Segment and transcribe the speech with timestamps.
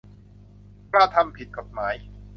[0.93, 1.95] กระทำผิดกฎหมาย